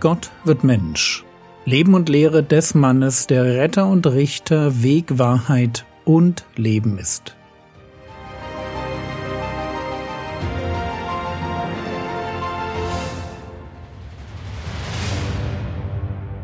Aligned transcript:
Gott 0.00 0.30
wird 0.44 0.62
Mensch. 0.62 1.24
Leben 1.64 1.94
und 1.94 2.08
Lehre 2.08 2.44
des 2.44 2.74
Mannes, 2.74 3.26
der 3.26 3.44
Retter 3.44 3.88
und 3.88 4.06
Richter, 4.06 4.84
Weg, 4.84 5.18
Wahrheit 5.18 5.84
und 6.04 6.44
Leben 6.54 6.98
ist. 6.98 7.34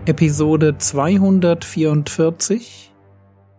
Episode 0.06 0.76
244 0.76 2.92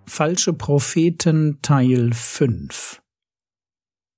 Falsche 0.06 0.52
Propheten 0.52 1.60
Teil 1.62 2.12
5 2.14 3.02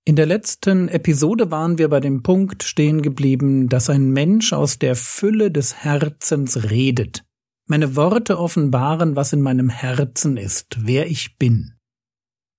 in 0.08 0.16
der 0.16 0.26
letzten 0.26 0.88
Episode 0.88 1.52
waren 1.52 1.78
wir 1.78 1.90
bei 1.90 2.00
dem 2.00 2.24
Punkt 2.24 2.64
stehen 2.64 3.02
geblieben, 3.02 3.68
dass 3.68 3.90
ein 3.90 4.12
Mensch 4.12 4.54
aus 4.54 4.80
der 4.80 4.96
Fülle 4.96 5.52
des 5.52 5.84
Herzens 5.84 6.70
redet. 6.70 7.26
Meine 7.66 7.98
Worte 7.98 8.40
offenbaren, 8.40 9.18
was 9.18 9.34
in 9.34 9.42
meinem 9.42 9.68
Herzen 9.68 10.38
ist, 10.38 10.78
wer 10.80 11.12
ich 11.12 11.38
bin. 11.38 11.74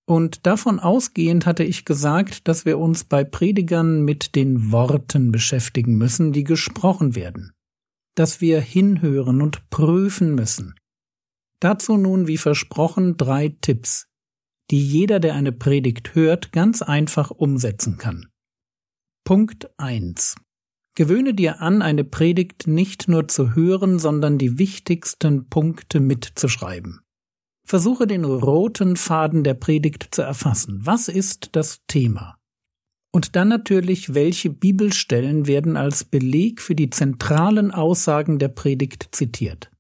Und 0.05 0.45
davon 0.45 0.79
ausgehend 0.79 1.47
hatte 1.47 1.65
ich 1.65 1.87
gesagt, 1.87 2.49
dass 2.49 2.67
wir 2.67 2.79
uns 2.79 3.05
bei 3.05 3.25
Predigern 3.25 4.03
mit 4.03 4.35
den 4.35 4.71
Worten 4.71 5.33
beschäftigen 5.33 5.97
müssen, 5.97 6.35
die 6.35 6.45
gesprochen 6.45 7.15
werden, 7.15 7.55
dass 8.15 8.43
wir 8.43 8.61
hinhören 8.61 9.41
und 9.41 9.71
prüfen 9.71 10.35
müssen. 10.35 10.75
Dazu 11.61 11.97
nun, 11.97 12.27
wie 12.27 12.37
versprochen, 12.37 13.17
drei 13.17 13.57
Tipps 13.63 14.07
die 14.71 14.85
jeder, 14.85 15.21
der 15.21 15.35
eine 15.35 15.53
Predigt 15.53 16.15
hört, 16.15 16.53
ganz 16.53 16.83
einfach 16.83 17.31
umsetzen 17.31 17.99
kann. 17.99 18.29
Punkt 19.25 19.71
1. 19.79 20.37
Gewöhne 20.95 21.33
dir 21.33 21.61
an, 21.61 21.81
eine 21.81 22.03
Predigt 22.05 22.67
nicht 22.67 23.09
nur 23.09 23.29
zu 23.29 23.55
hören, 23.55 23.99
sondern 23.99 24.37
die 24.37 24.59
wichtigsten 24.59 25.49
Punkte 25.49 26.01
mitzuschreiben. 26.01 27.01
Versuche 27.65 28.07
den 28.07 28.25
roten 28.25 28.97
Faden 28.97 29.45
der 29.45 29.55
Predigt 29.55 30.09
zu 30.11 30.23
erfassen. 30.23 30.81
Was 30.85 31.09
ist 31.09 31.51
das 31.53 31.81
Thema? 31.87 32.39
Und 33.13 33.37
dann 33.37 33.49
natürlich, 33.49 34.15
welche 34.15 34.51
Bibelstellen 34.51 35.47
werden 35.47 35.77
als 35.77 36.05
Beleg 36.05 36.61
für 36.61 36.75
die 36.75 36.91
zentralen 36.91 37.71
Aussagen 37.71 38.39
der 38.39 38.49
Predigt 38.49 39.09
zitiert. 39.13 39.71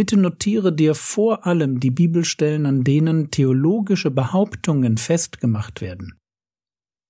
Bitte 0.00 0.16
notiere 0.16 0.72
dir 0.72 0.94
vor 0.94 1.46
allem 1.46 1.78
die 1.78 1.90
Bibelstellen, 1.90 2.64
an 2.64 2.84
denen 2.84 3.30
theologische 3.30 4.10
Behauptungen 4.10 4.96
festgemacht 4.96 5.82
werden. 5.82 6.18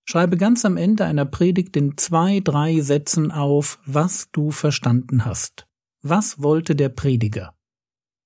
Schreibe 0.08 0.36
ganz 0.36 0.64
am 0.64 0.77
Ende 0.77 1.05
einer 1.05 1.24
Predigt 1.24 1.77
in 1.77 1.97
zwei, 1.97 2.41
drei 2.41 2.80
Sätzen 2.80 3.30
auf, 3.30 3.78
was 3.86 4.32
du 4.32 4.50
verstanden 4.50 5.24
hast. 5.24 5.69
Was 6.02 6.42
wollte 6.42 6.74
der 6.74 6.88
Prediger? 6.88 7.55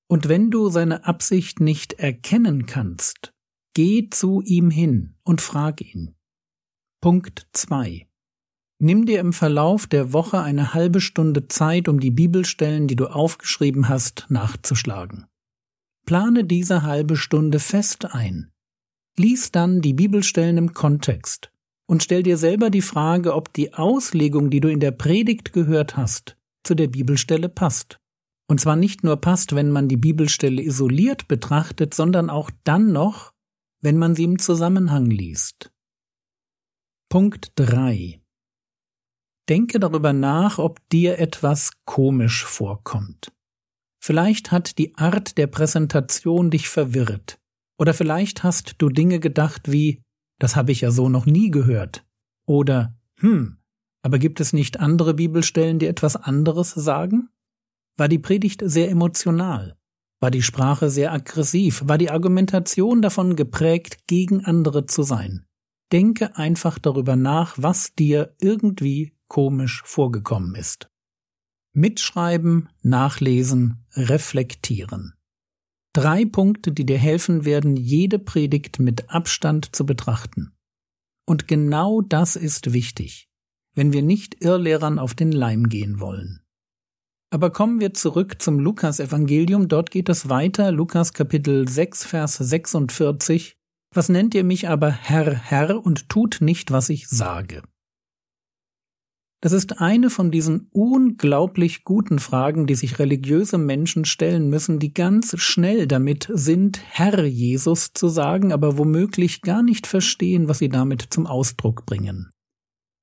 Und 0.09 0.31
wenn 0.31 0.51
du 0.51 0.71
seine 0.71 1.05
Absicht 1.05 1.61
nicht 1.61 1.93
erkennen 1.93 2.65
kannst, 2.65 3.35
geh 3.75 4.09
zu 4.09 4.41
ihm 4.41 4.71
hin 4.71 5.15
und 5.25 5.43
frag 5.43 5.83
ihn. 5.83 6.15
Punkt 7.03 7.49
2. 7.53 8.09
Nimm 8.81 9.07
dir 9.07 9.21
im 9.21 9.33
Verlauf 9.33 9.87
der 9.87 10.13
Woche 10.13 10.41
eine 10.41 10.75
halbe 10.75 11.01
Stunde 11.01 11.49
Zeit, 11.49 11.89
um 11.89 12.01
die 12.01 12.11
Bibelstellen, 12.11 12.89
die 12.89 12.97
du 12.97 13.07
aufgeschrieben 13.07 13.89
hast, 13.89 14.27
nachzuschlagen. 14.29 15.27
Plane 16.07 16.45
diese 16.45 16.83
halbe 16.83 17.17
Stunde 17.17 17.61
fest 17.61 18.15
ein. 18.15 18.51
Lies 19.17 19.53
dann 19.53 19.81
die 19.81 19.95
Bibelstellen 19.95 20.59
im 20.59 20.75
Kontext 20.75 21.51
und 21.87 22.03
stell 22.03 22.23
dir 22.23 22.37
selber 22.37 22.71
die 22.71 22.83
Frage, 22.83 23.35
ob 23.35 23.53
die 23.53 23.75
Auslegung, 23.75 24.51
die 24.51 24.61
du 24.61 24.69
in 24.69 24.81
der 24.81 24.91
Predigt 24.91 25.53
gehört 25.53 25.97
hast, 25.97 26.37
zu 26.65 26.75
der 26.75 26.89
Bibelstelle 26.89 27.49
passt. 27.49 28.01
Und 28.47 28.61
zwar 28.61 28.77
nicht 28.77 29.05
nur 29.05 29.17
passt, 29.17 29.55
wenn 29.55 29.71
man 29.71 29.89
die 29.89 29.97
Bibelstelle 29.97 30.63
isoliert 30.63 31.29
betrachtet, 31.29 31.95
sondern 31.95 32.29
auch 32.29 32.51
dann 32.65 32.93
noch, 32.93 33.33
wenn 33.81 33.97
man 33.97 34.15
sie 34.15 34.25
im 34.25 34.39
Zusammenhang 34.39 35.07
liest. 35.07 35.73
Punkt 37.09 37.53
3. 37.57 38.21
Denke 39.49 39.79
darüber 39.79 40.13
nach, 40.13 40.59
ob 40.59 40.81
dir 40.89 41.19
etwas 41.19 41.73
komisch 41.85 42.45
vorkommt. 42.45 43.33
Vielleicht 44.03 44.53
hat 44.53 44.79
die 44.79 44.97
Art 44.97 45.39
der 45.39 45.47
Präsentation 45.47 46.51
dich 46.51 46.69
verwirrt. 46.69 47.39
Oder 47.79 47.95
vielleicht 47.95 48.43
hast 48.43 48.77
du 48.79 48.89
Dinge 48.89 49.21
gedacht 49.21 49.71
wie, 49.71 50.03
das 50.39 50.57
habe 50.57 50.73
ich 50.73 50.83
ja 50.83 50.91
so 50.91 51.09
noch 51.09 51.27
nie 51.27 51.51
gehört. 51.51 52.05
Oder, 52.47 52.97
hm, 53.19 53.59
aber 54.03 54.19
gibt 54.19 54.41
es 54.41 54.53
nicht 54.53 54.81
andere 54.81 55.15
Bibelstellen, 55.15 55.79
die 55.79 55.87
etwas 55.87 56.17
anderes 56.17 56.71
sagen? 56.71 57.31
War 57.97 58.09
die 58.09 58.19
Predigt 58.19 58.63
sehr 58.65 58.91
emotional? 58.91 59.77
War 60.21 60.31
die 60.31 60.43
Sprache 60.43 60.91
sehr 60.91 61.13
aggressiv? 61.13 61.83
War 61.87 61.99
die 61.99 62.11
Argumentation 62.11 63.03
davon 63.03 63.37
geprägt, 63.37 64.07
gegen 64.07 64.45
andere 64.45 64.87
zu 64.87 65.03
sein? 65.03 65.47
Denke 65.93 66.37
einfach 66.37 66.79
darüber 66.79 67.17
nach, 67.17 67.55
was 67.57 67.95
dir 67.95 68.35
irgendwie 68.41 69.14
komisch 69.35 69.83
vorgekommen 69.85 70.55
ist. 70.55 70.89
Mitschreiben, 71.73 72.69
nachlesen, 72.83 73.85
reflektieren. 73.95 75.15
Drei 75.93 76.25
Punkte, 76.25 76.71
die 76.71 76.87
dir 76.87 76.99
helfen 76.99 77.45
werden, 77.45 77.77
jede 77.77 78.21
Predigt 78.21 78.79
mit 78.79 79.11
Abstand 79.11 79.75
zu 79.75 79.85
betrachten. 79.85 80.53
Und 81.27 81.49
genau 81.49 82.01
das 82.01 82.37
ist 82.37 82.73
wichtig, 82.73 83.29
wenn 83.75 83.93
wir 83.93 84.03
nicht 84.03 84.41
Irrlehrern 84.41 85.01
auf 85.01 85.15
den 85.15 85.33
Leim 85.33 85.69
gehen 85.69 85.99
wollen. 85.99 86.45
Aber 87.31 87.51
kommen 87.51 87.81
wir 87.81 87.93
zurück 87.93 88.41
zum 88.41 88.61
Lukas-Evangelium. 88.61 89.67
Dort 89.67 89.91
geht 89.91 90.09
es 90.11 90.29
weiter. 90.29 90.71
Lukas 90.71 91.13
Kapitel 91.13 91.67
6, 91.67 92.05
Vers 92.05 92.37
46. 92.37 93.57
Was 93.93 94.09
nennt 94.09 94.37
ihr 94.37 94.45
mich 94.45 94.69
aber 94.69 94.93
Herr, 94.93 95.35
Herr 95.35 95.85
und 95.85 96.09
tut 96.09 96.37
nicht, 96.41 96.71
was 96.71 96.89
ich 96.89 97.09
sage? 97.09 97.63
Das 99.45 99.53
ist 99.53 99.79
eine 99.79 100.09
von 100.09 100.31
diesen 100.31 100.69
unglaublich 100.73 101.85
guten 101.85 102.19
Fragen, 102.19 102.67
die 102.67 102.75
sich 102.75 102.99
religiöse 102.99 103.59
Menschen 103.59 104.07
stellen 104.07 104.49
müssen, 104.49 104.79
die 104.79 104.95
ganz 104.95 105.39
schnell 105.39 105.87
damit 105.87 106.31
sind, 106.33 106.81
Herr 106.83 107.27
Jesus 107.27 107.93
zu 107.93 108.09
sagen, 108.09 108.55
aber 108.55 108.79
womöglich 108.79 109.43
gar 109.43 109.63
nicht 109.63 109.87
verstehen, 109.87 110.49
was 110.49 110.61
sie 110.61 110.71
damit 110.71 111.03
zum 111.11 111.27
Ausdruck 111.27 111.85
bringen. 111.85 112.31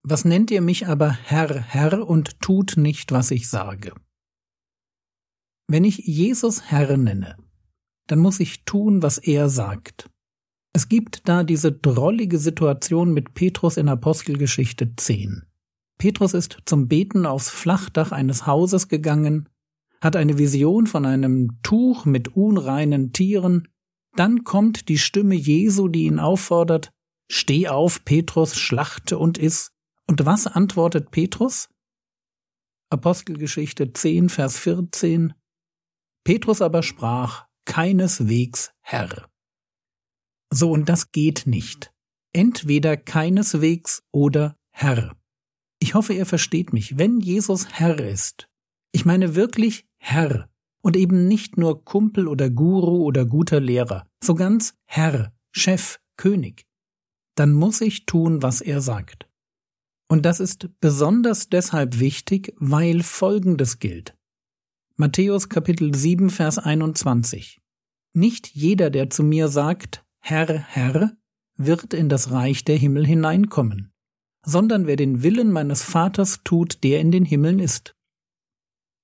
Was 0.01 0.25
nennt 0.25 0.49
ihr 0.49 0.61
mich 0.61 0.87
aber 0.87 1.11
Herr, 1.11 1.61
Herr 1.61 2.07
und 2.07 2.41
tut 2.41 2.73
nicht, 2.75 3.11
was 3.11 3.29
ich 3.29 3.47
sage? 3.47 3.93
Wenn 5.67 5.83
ich 5.83 5.99
Jesus 5.99 6.71
Herr 6.71 6.97
nenne, 6.97 7.37
dann 8.07 8.17
muss 8.17 8.39
ich 8.39 8.65
tun, 8.65 9.03
was 9.03 9.19
er 9.19 9.47
sagt. 9.47 10.09
Es 10.73 10.89
gibt 10.89 11.29
da 11.29 11.43
diese 11.43 11.71
drollige 11.71 12.39
Situation 12.39 13.13
mit 13.13 13.35
Petrus 13.35 13.77
in 13.77 13.89
Apostelgeschichte 13.89 14.95
10. 14.95 15.43
Petrus 16.01 16.33
ist 16.33 16.57
zum 16.65 16.87
Beten 16.87 17.27
aufs 17.27 17.51
Flachdach 17.51 18.11
eines 18.11 18.47
Hauses 18.47 18.87
gegangen, 18.87 19.47
hat 20.01 20.15
eine 20.15 20.39
Vision 20.39 20.87
von 20.87 21.05
einem 21.05 21.61
Tuch 21.61 22.05
mit 22.05 22.29
unreinen 22.29 23.13
Tieren, 23.13 23.67
dann 24.15 24.43
kommt 24.43 24.89
die 24.89 24.97
Stimme 24.97 25.35
Jesu, 25.35 25.89
die 25.89 26.05
ihn 26.05 26.17
auffordert, 26.17 26.91
Steh 27.31 27.67
auf, 27.67 28.03
Petrus, 28.03 28.57
schlachte 28.57 29.19
und 29.19 29.37
iss. 29.37 29.73
Und 30.07 30.25
was 30.25 30.47
antwortet 30.47 31.11
Petrus? 31.11 31.69
Apostelgeschichte 32.89 33.93
10, 33.93 34.29
Vers 34.29 34.57
14. 34.57 35.35
Petrus 36.23 36.63
aber 36.63 36.81
sprach, 36.81 37.45
keineswegs 37.65 38.71
Herr. 38.81 39.29
So, 40.51 40.71
und 40.71 40.89
das 40.89 41.11
geht 41.11 41.43
nicht. 41.45 41.93
Entweder 42.33 42.97
keineswegs 42.97 44.01
oder 44.11 44.55
Herr. 44.71 45.15
Ich 45.81 45.95
hoffe, 45.95 46.13
ihr 46.13 46.27
versteht 46.27 46.73
mich. 46.73 46.97
Wenn 46.99 47.19
Jesus 47.19 47.67
Herr 47.71 47.99
ist, 47.99 48.47
ich 48.91 49.03
meine 49.03 49.35
wirklich 49.35 49.87
Herr 49.97 50.47
und 50.81 50.95
eben 50.95 51.27
nicht 51.27 51.57
nur 51.57 51.83
Kumpel 51.83 52.27
oder 52.27 52.49
Guru 52.51 53.03
oder 53.03 53.25
guter 53.25 53.59
Lehrer, 53.59 54.05
so 54.23 54.35
ganz 54.35 54.75
Herr, 54.85 55.33
Chef, 55.51 55.99
König, 56.17 56.67
dann 57.35 57.51
muss 57.53 57.81
ich 57.81 58.05
tun, 58.05 58.43
was 58.43 58.61
er 58.61 58.79
sagt. 58.79 59.27
Und 60.07 60.23
das 60.25 60.39
ist 60.39 60.69
besonders 60.81 61.49
deshalb 61.49 61.99
wichtig, 61.99 62.53
weil 62.57 63.01
Folgendes 63.01 63.79
gilt. 63.79 64.15
Matthäus 64.97 65.49
Kapitel 65.49 65.95
7, 65.95 66.29
Vers 66.29 66.59
21. 66.59 67.59
Nicht 68.13 68.47
jeder, 68.53 68.91
der 68.91 69.09
zu 69.09 69.23
mir 69.23 69.47
sagt, 69.47 70.05
Herr, 70.19 70.47
Herr, 70.47 71.17
wird 71.57 71.93
in 71.93 72.07
das 72.07 72.29
Reich 72.29 72.65
der 72.65 72.77
Himmel 72.77 73.07
hineinkommen, 73.07 73.90
sondern 74.45 74.87
wer 74.87 74.95
den 74.95 75.23
Willen 75.23 75.51
meines 75.51 75.83
Vaters 75.83 76.41
tut, 76.43 76.83
der 76.83 76.99
in 76.99 77.11
den 77.11 77.25
Himmeln 77.25 77.59
ist. 77.59 77.93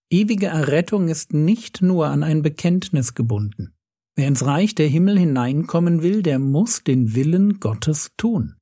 Ewige 0.10 0.48
Errettung 0.48 1.10
ist 1.10 1.34
nicht 1.34 1.82
nur 1.82 2.08
an 2.08 2.24
ein 2.24 2.42
Bekenntnis 2.42 3.14
gebunden. 3.14 3.74
Wer 4.16 4.28
ins 4.28 4.46
Reich 4.46 4.74
der 4.74 4.88
Himmel 4.88 5.20
hineinkommen 5.20 6.02
will, 6.02 6.24
der 6.24 6.40
muss 6.40 6.84
den 6.84 7.14
Willen 7.14 7.60
Gottes 7.60 8.12
tun. 8.18 8.56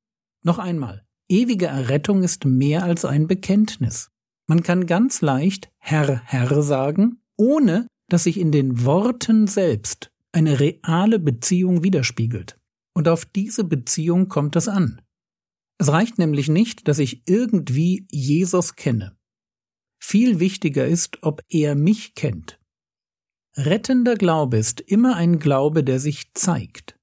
Noch 0.43 0.59
einmal, 0.59 1.05
ewige 1.29 1.67
Errettung 1.67 2.23
ist 2.23 2.45
mehr 2.45 2.83
als 2.83 3.05
ein 3.05 3.27
Bekenntnis. 3.27 4.09
Man 4.47 4.63
kann 4.63 4.85
ganz 4.85 5.21
leicht 5.21 5.69
Herr, 5.77 6.21
Herr 6.25 6.61
sagen, 6.61 7.21
ohne 7.37 7.87
dass 8.09 8.23
sich 8.23 8.39
in 8.39 8.51
den 8.51 8.83
Worten 8.83 9.47
selbst 9.47 10.11
eine 10.31 10.59
reale 10.59 11.19
Beziehung 11.19 11.83
widerspiegelt. 11.83 12.59
Und 12.93 13.07
auf 13.07 13.25
diese 13.25 13.63
Beziehung 13.63 14.29
kommt 14.29 14.55
es 14.55 14.67
an. 14.67 15.01
Es 15.77 15.89
reicht 15.89 16.17
nämlich 16.17 16.47
nicht, 16.47 16.87
dass 16.87 16.99
ich 16.99 17.23
irgendwie 17.27 18.07
Jesus 18.09 18.75
kenne. 18.75 19.17
Viel 19.99 20.39
wichtiger 20.39 20.87
ist, 20.87 21.23
ob 21.23 21.41
er 21.49 21.75
mich 21.75 22.15
kennt. 22.15 22.59
Rettender 23.57 24.15
Glaube 24.15 24.57
ist 24.57 24.81
immer 24.81 25.15
ein 25.15 25.39
Glaube, 25.39 25.83
der 25.83 25.99
sich 25.99 26.33
zeigt. 26.33 26.99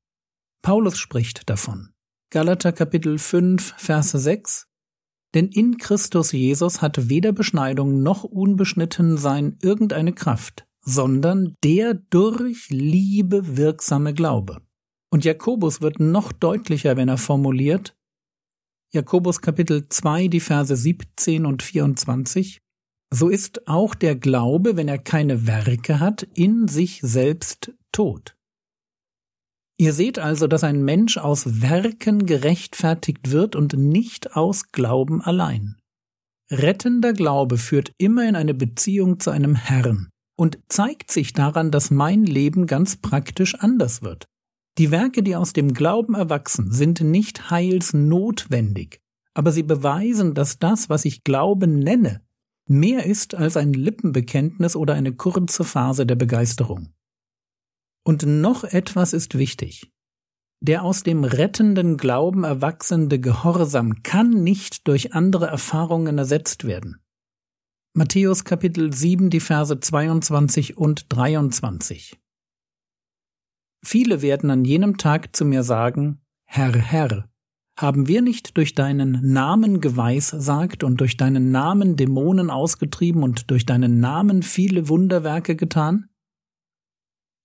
Paulus 0.62 0.98
spricht 0.98 1.48
davon. 1.50 1.92
Galater 2.30 2.72
Kapitel 2.72 3.18
5, 3.18 3.74
Verse 3.76 4.18
6 4.18 4.68
Denn 5.34 5.48
in 5.48 5.76
Christus 5.78 6.32
Jesus 6.32 6.80
hat 6.80 7.08
weder 7.08 7.32
Beschneidung 7.32 8.02
noch 8.02 8.24
unbeschnitten 8.24 9.16
sein 9.16 9.58
irgendeine 9.60 10.12
Kraft, 10.12 10.66
sondern 10.82 11.56
der 11.64 11.94
durch 11.94 12.68
Liebe 12.70 13.56
wirksame 13.56 14.14
Glaube. 14.14 14.62
Und 15.10 15.24
Jakobus 15.24 15.80
wird 15.80 16.00
noch 16.00 16.32
deutlicher, 16.32 16.96
wenn 16.96 17.08
er 17.08 17.18
formuliert, 17.18 17.96
Jakobus 18.94 19.40
Kapitel 19.40 19.88
2, 19.88 20.28
die 20.28 20.40
Verse 20.40 20.76
17 20.76 21.46
und 21.46 21.62
24. 21.62 22.58
So 23.10 23.30
ist 23.30 23.66
auch 23.66 23.94
der 23.94 24.16
Glaube, 24.16 24.76
wenn 24.76 24.86
er 24.86 24.98
keine 24.98 25.46
Werke 25.46 25.98
hat, 25.98 26.28
in 26.34 26.68
sich 26.68 27.00
selbst 27.02 27.72
tot. 27.90 28.36
Ihr 29.78 29.94
seht 29.94 30.18
also, 30.18 30.46
dass 30.46 30.62
ein 30.62 30.84
Mensch 30.84 31.16
aus 31.16 31.62
Werken 31.62 32.26
gerechtfertigt 32.26 33.30
wird 33.30 33.56
und 33.56 33.72
nicht 33.72 34.36
aus 34.36 34.72
Glauben 34.72 35.22
allein. 35.22 35.76
Rettender 36.50 37.14
Glaube 37.14 37.56
führt 37.56 37.94
immer 37.96 38.28
in 38.28 38.36
eine 38.36 38.52
Beziehung 38.52 39.18
zu 39.20 39.30
einem 39.30 39.54
Herrn 39.54 40.10
und 40.38 40.58
zeigt 40.68 41.10
sich 41.10 41.32
daran, 41.32 41.70
dass 41.70 41.90
mein 41.90 42.24
Leben 42.24 42.66
ganz 42.66 42.96
praktisch 42.96 43.54
anders 43.54 44.02
wird. 44.02 44.26
Die 44.78 44.90
Werke, 44.90 45.22
die 45.22 45.36
aus 45.36 45.52
dem 45.52 45.74
Glauben 45.74 46.14
erwachsen, 46.14 46.72
sind 46.72 47.00
nicht 47.02 47.50
heilsnotwendig, 47.50 49.02
aber 49.34 49.52
sie 49.52 49.62
beweisen, 49.62 50.34
dass 50.34 50.58
das, 50.58 50.88
was 50.88 51.04
ich 51.04 51.24
Glauben 51.24 51.78
nenne, 51.78 52.22
mehr 52.66 53.04
ist 53.04 53.34
als 53.34 53.56
ein 53.56 53.74
Lippenbekenntnis 53.74 54.74
oder 54.74 54.94
eine 54.94 55.12
kurze 55.12 55.64
Phase 55.64 56.06
der 56.06 56.16
Begeisterung. 56.16 56.94
Und 58.04 58.24
noch 58.24 58.64
etwas 58.64 59.12
ist 59.12 59.36
wichtig. 59.36 59.92
Der 60.60 60.84
aus 60.84 61.02
dem 61.02 61.24
rettenden 61.24 61.96
Glauben 61.96 62.44
erwachsende 62.44 63.20
Gehorsam 63.20 64.02
kann 64.02 64.30
nicht 64.30 64.86
durch 64.88 65.12
andere 65.12 65.46
Erfahrungen 65.46 66.18
ersetzt 66.18 66.64
werden. 66.64 67.02
Matthäus 67.94 68.44
Kapitel 68.44 68.92
7, 68.92 69.28
die 69.28 69.40
Verse 69.40 69.78
22 69.78 70.78
und 70.78 71.06
23. 71.10 72.21
Viele 73.84 74.22
werden 74.22 74.50
an 74.50 74.64
jenem 74.64 74.96
Tag 74.96 75.34
zu 75.34 75.44
mir 75.44 75.64
sagen, 75.64 76.20
Herr, 76.44 76.72
Herr, 76.72 77.28
haben 77.76 78.06
wir 78.06 78.22
nicht 78.22 78.56
durch 78.56 78.74
deinen 78.74 79.32
Namen 79.32 79.80
geweissagt 79.80 80.84
und 80.84 81.00
durch 81.00 81.16
deinen 81.16 81.50
Namen 81.50 81.96
Dämonen 81.96 82.50
ausgetrieben 82.50 83.22
und 83.22 83.50
durch 83.50 83.66
deinen 83.66 83.98
Namen 83.98 84.42
viele 84.42 84.88
Wunderwerke 84.88 85.56
getan? 85.56 86.08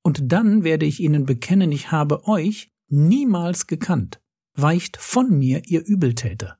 Und 0.04 0.32
dann 0.32 0.64
werde 0.64 0.86
ich 0.86 1.00
ihnen 1.00 1.26
bekennen, 1.26 1.72
ich 1.72 1.92
habe 1.92 2.28
euch 2.28 2.72
niemals 2.88 3.68
gekannt. 3.68 4.22
Weicht 4.56 4.98
von 4.98 5.38
mir, 5.38 5.64
ihr 5.66 5.86
Übeltäter. 5.86 6.58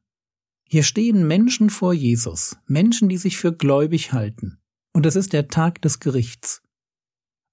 Hier 0.68 0.84
stehen 0.84 1.28
Menschen 1.28 1.70
vor 1.70 1.94
Jesus, 1.94 2.58
Menschen, 2.66 3.10
die 3.10 3.18
sich 3.18 3.38
für 3.38 3.54
gläubig 3.54 4.12
halten. 4.12 4.60
Und 4.94 5.06
es 5.06 5.16
ist 5.16 5.34
der 5.34 5.48
Tag 5.48 5.82
des 5.82 6.00
Gerichts 6.00 6.62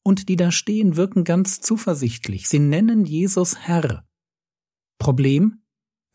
und 0.05 0.29
die 0.29 0.37
da 0.37 0.53
stehen, 0.53 0.97
wirken 0.97 1.25
ganz 1.25 1.61
zuversichtlich. 1.61 2.49
Sie 2.49 2.61
nennen 2.61 3.05
Jesus 3.05 3.56
Herr. 3.59 4.06
Problem? 4.99 5.62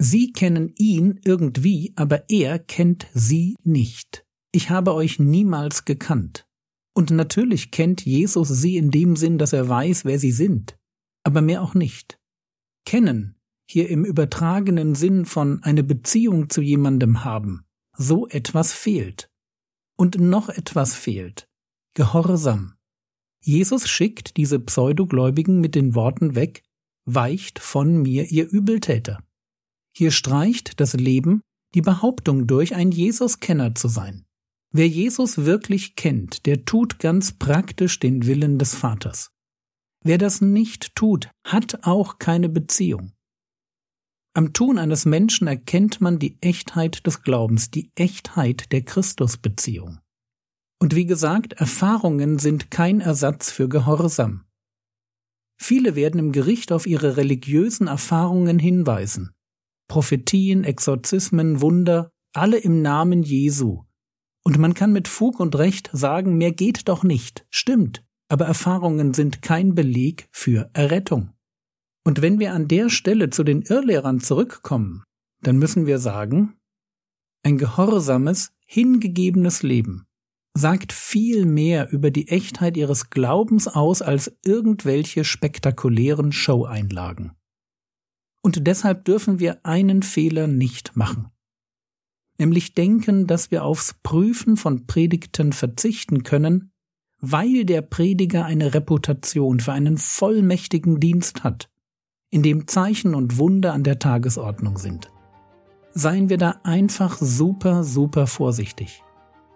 Sie 0.02 0.32
kennen 0.32 0.74
ihn 0.78 1.20
irgendwie, 1.26 1.92
aber 1.96 2.30
er 2.30 2.58
kennt 2.60 3.08
sie 3.14 3.58
nicht. 3.64 4.26
Ich 4.54 4.70
habe 4.70 4.94
euch 4.94 5.20
niemals 5.20 5.84
gekannt. 5.84 6.48
Und 6.96 7.12
natürlich 7.12 7.72
kennt 7.72 8.06
Jesus 8.06 8.48
sie 8.48 8.78
in 8.78 8.92
dem 8.92 9.16
Sinn, 9.16 9.38
dass 9.38 9.54
er 9.54 9.68
weiß, 9.68 10.06
wer 10.06 10.18
sie 10.18 10.32
sind, 10.32 10.78
aber 11.24 11.42
mehr 11.42 11.62
auch 11.62 11.74
nicht. 11.74 12.20
Kennen, 12.86 13.36
hier 13.70 13.90
im 13.90 14.06
übertragenen 14.06 14.96
Sinn 14.96 15.26
von 15.26 15.62
eine 15.64 15.84
Beziehung 15.84 16.50
zu 16.50 16.62
jemandem 16.62 17.24
haben, 17.24 17.66
so 17.96 18.28
etwas 18.28 18.74
fehlt. 18.74 19.30
Und 19.98 20.20
noch 20.20 20.50
etwas 20.50 20.96
fehlt. 20.96 21.50
Gehorsam. 21.94 22.79
Jesus 23.42 23.88
schickt 23.88 24.38
diese 24.38 24.60
Pseudogläubigen 24.60 25.60
mit 25.60 25.76
den 25.76 25.96
Worten 25.96 26.36
weg, 26.36 26.64
weicht 27.06 27.60
von 27.60 28.02
mir, 28.02 28.30
ihr 28.32 28.50
Übeltäter. 28.50 29.24
Hier 29.96 30.12
streicht 30.12 30.80
das 30.80 30.94
Leben 30.94 31.42
die 31.76 31.82
Behauptung 31.82 32.48
durch, 32.48 32.76
ein 32.76 32.92
Jesus-Kenner 32.92 33.76
zu 33.76 33.88
sein. 33.88 34.26
Wer 34.72 34.88
Jesus 34.88 35.46
wirklich 35.46 35.96
kennt, 35.96 36.46
der 36.46 36.66
tut 36.66 37.00
ganz 37.00 37.32
praktisch 37.34 38.00
den 38.00 38.26
Willen 38.26 38.60
des 38.60 38.76
Vaters. 38.76 39.32
Wer 40.04 40.18
das 40.18 40.42
nicht 40.42 40.96
tut, 40.96 41.30
hat 41.44 41.80
auch 41.84 42.20
keine 42.20 42.50
Beziehung. 42.50 43.14
Am 44.34 44.54
Tun 44.54 44.78
eines 44.78 45.06
Menschen 45.06 45.48
erkennt 45.48 46.02
man 46.02 46.20
die 46.20 46.38
Echtheit 46.42 47.06
des 47.06 47.24
Glaubens, 47.24 47.72
die 47.72 47.92
Echtheit 47.96 48.72
der 48.72 48.84
Christusbeziehung. 48.84 50.00
Und 50.82 50.96
wie 50.96 51.06
gesagt, 51.06 51.54
Erfahrungen 51.54 52.40
sind 52.40 52.72
kein 52.72 53.02
Ersatz 53.02 53.52
für 53.52 53.68
Gehorsam. 53.68 54.46
Viele 55.62 55.96
werden 55.96 56.20
im 56.20 56.32
Gericht 56.32 56.72
auf 56.72 56.88
ihre 56.88 57.18
religiösen 57.18 57.88
Erfahrungen 57.88 58.60
hinweisen. 58.60 59.32
Prophetien, 59.90 60.64
Exorzismen, 60.64 61.60
Wunder, 61.60 62.12
alle 62.34 62.58
im 62.58 62.82
Namen 62.82 63.24
Jesu. 63.24 63.84
Und 64.46 64.58
man 64.58 64.74
kann 64.74 64.94
mit 64.94 65.10
Fug 65.10 65.42
und 65.42 65.58
Recht 65.58 65.90
sagen, 65.92 66.38
mehr 66.38 66.54
geht 66.54 66.88
doch 66.88 67.04
nicht. 67.04 67.46
Stimmt. 67.50 68.06
Aber 68.30 68.46
Erfahrungen 68.46 69.14
sind 69.14 69.42
kein 69.42 69.76
Beleg 69.76 70.30
für 70.32 70.70
Errettung. 70.74 71.34
Und 72.06 72.22
wenn 72.22 72.40
wir 72.40 72.54
an 72.54 72.70
der 72.70 72.90
Stelle 72.90 73.30
zu 73.30 73.44
den 73.44 73.64
Irrlehrern 73.64 74.22
zurückkommen, 74.22 75.04
dann 75.42 75.58
müssen 75.58 75.88
wir 75.88 76.00
sagen, 76.00 76.56
ein 77.44 77.58
gehorsames, 77.58 78.52
hingegebenes 78.66 79.64
Leben 79.64 80.06
sagt 80.54 80.94
viel 80.94 81.46
mehr 81.46 81.92
über 81.92 82.12
die 82.12 82.28
Echtheit 82.28 82.78
ihres 82.78 83.10
Glaubens 83.10 83.68
aus 83.68 84.02
als 84.02 84.38
irgendwelche 84.44 85.24
spektakulären 85.24 86.32
Show-Einlagen. 86.32 87.32
Und 88.42 88.68
deshalb 88.68 89.06
dürfen 89.06 89.40
wir 89.40 89.66
einen 89.66 90.02
Fehler 90.02 90.48
nicht 90.48 90.96
machen. 90.96 91.30
Nämlich 92.38 92.74
denken, 92.74 93.28
dass 93.28 93.52
wir 93.52 93.66
aufs 93.66 93.96
Prüfen 94.02 94.56
von 94.56 94.88
Predigten 94.88 95.52
verzichten 95.52 96.24
können, 96.24 96.72
weil 97.20 97.66
der 97.66 97.82
Prediger 97.82 98.46
eine 98.46 98.74
Reputation 98.74 99.60
für 99.60 99.74
einen 99.74 99.98
vollmächtigen 99.98 101.02
Dienst 101.02 101.44
hat, 101.44 101.70
in 102.30 102.42
dem 102.42 102.68
Zeichen 102.68 103.14
und 103.14 103.38
Wunder 103.38 103.74
an 103.74 103.84
der 103.84 104.00
Tagesordnung 104.00 104.78
sind. 104.78 105.12
Seien 105.92 106.30
wir 106.30 106.38
da 106.38 106.62
einfach 106.64 107.18
super, 107.20 107.84
super 107.84 108.26
vorsichtig 108.26 109.04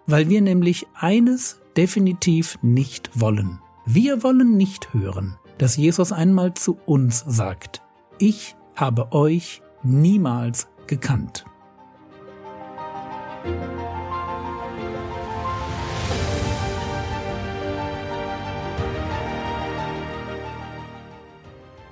weil 0.06 0.28
wir 0.28 0.40
nämlich 0.40 0.86
eines 0.94 1.60
definitiv 1.76 2.58
nicht 2.62 3.10
wollen. 3.20 3.60
Wir 3.86 4.22
wollen 4.22 4.56
nicht 4.56 4.92
hören, 4.94 5.36
dass 5.58 5.76
Jesus 5.76 6.12
einmal 6.12 6.54
zu 6.54 6.78
uns 6.86 7.24
sagt, 7.26 7.82
ich 8.18 8.56
habe 8.76 9.12
euch 9.12 9.62
niemals 9.82 10.68
gekannt. 10.86 11.44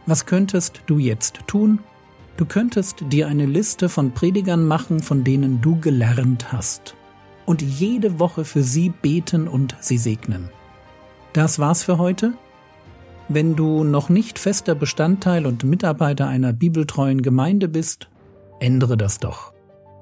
Was 0.07 0.27
könntest 0.27 0.83
du 0.87 0.99
jetzt 0.99 1.41
tun? 1.47 1.79
Du 2.37 2.45
könntest 2.45 3.05
dir 3.09 3.29
eine 3.29 3.47
Liste 3.47 3.89
von 3.89 4.13
Predigern 4.13 4.67
machen, 4.67 5.01
von 5.01 5.23
denen 5.23 5.61
du 5.61 5.79
gelernt 5.79 6.53
hast 6.53 6.97
und 7.47 7.63
jede 7.63 8.19
Woche 8.19 8.45
für 8.45 8.63
sie 8.63 8.91
beten 8.91 9.49
und 9.49 9.77
sie 9.81 9.99
segnen. 9.99 10.51
Das 11.33 11.59
war's 11.59 11.83
für 11.83 11.99
heute. 11.99 12.35
Wenn 13.29 13.57
du 13.57 13.85
noch 13.85 14.09
nicht 14.09 14.39
fester 14.39 14.75
Bestandteil 14.75 15.47
und 15.47 15.65
Mitarbeiter 15.65 16.29
einer 16.29 16.53
bibeltreuen 16.53 17.23
Gemeinde 17.23 17.69
bist, 17.69 18.09
ändere 18.61 18.97
das 18.97 19.19
doch. 19.19 19.53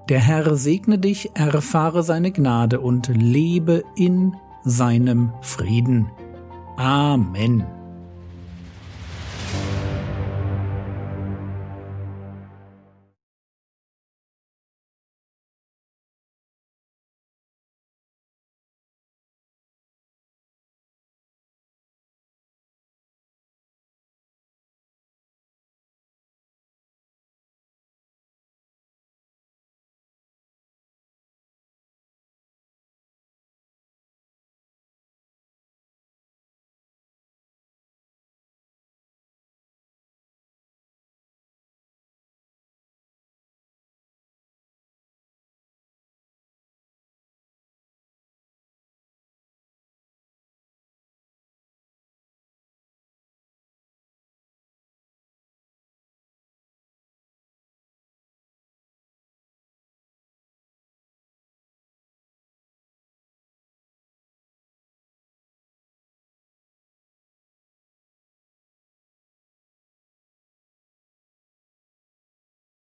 Der 0.08 0.18
Herr 0.18 0.56
segne 0.56 0.98
dich, 0.98 1.30
erfahre 1.34 2.02
seine 2.02 2.32
Gnade 2.32 2.80
und 2.80 3.08
lebe 3.08 3.84
in 3.94 4.34
seinem 4.64 5.32
Frieden. 5.40 6.10
Amen. 6.76 7.79